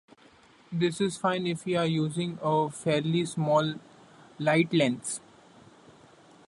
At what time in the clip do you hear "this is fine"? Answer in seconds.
0.71-1.45